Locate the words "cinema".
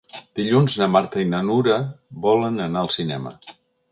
2.97-3.35